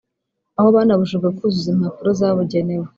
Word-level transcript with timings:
aho 0.57 0.67
banabujijwe 0.75 1.27
kuzuza 1.37 1.69
impapuro 1.73 2.09
zabugenewe 2.19 2.87